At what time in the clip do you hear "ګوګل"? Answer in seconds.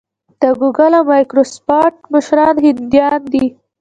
0.59-0.91